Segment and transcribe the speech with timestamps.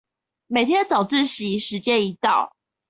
[0.47, 2.55] 每天早自習時間一到